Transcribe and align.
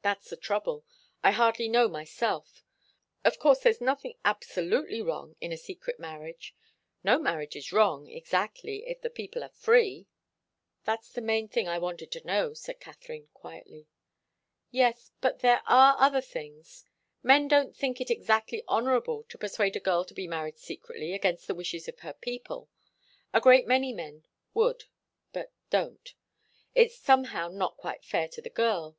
"That's 0.00 0.30
the 0.30 0.38
trouble. 0.38 0.86
I 1.22 1.32
hardly 1.32 1.68
know 1.68 1.86
myself. 1.86 2.64
Of 3.22 3.38
course 3.38 3.60
there's 3.60 3.82
nothing 3.82 4.14
absolutely 4.24 5.02
wrong 5.02 5.36
in 5.42 5.52
a 5.52 5.58
secret 5.58 6.00
marriage. 6.00 6.56
No 7.04 7.18
marriage 7.18 7.54
is 7.54 7.70
wrong, 7.70 8.08
exactly, 8.08 8.86
if 8.86 9.02
the 9.02 9.10
people 9.10 9.44
are 9.44 9.50
free." 9.50 10.06
"That's 10.86 11.12
the 11.12 11.20
main 11.20 11.48
thing 11.48 11.68
I 11.68 11.78
wanted 11.78 12.10
to 12.12 12.26
know," 12.26 12.54
said 12.54 12.80
Katharine, 12.80 13.28
quietly. 13.34 13.88
"Yes 14.70 15.12
but 15.20 15.40
there 15.40 15.60
are 15.66 15.96
other 15.98 16.22
things. 16.22 16.86
Men 17.22 17.46
don't 17.46 17.76
think 17.76 18.00
it 18.00 18.10
exactly 18.10 18.64
honourable 18.68 19.24
to 19.24 19.36
persuade 19.36 19.76
a 19.76 19.80
girl 19.80 20.06
to 20.06 20.14
be 20.14 20.26
married 20.26 20.56
secretly, 20.56 21.12
against 21.12 21.46
the 21.46 21.54
wishes 21.54 21.88
of 21.88 21.98
her 21.98 22.14
people. 22.14 22.70
A 23.34 23.40
great 23.42 23.66
many 23.66 23.92
men 23.92 24.24
would, 24.54 24.84
but 25.30 25.52
don't. 25.68 26.14
It's 26.74 26.96
somehow 26.96 27.48
not 27.48 27.76
quite 27.76 28.02
fair 28.02 28.28
to 28.28 28.40
the 28.40 28.48
girl. 28.48 28.96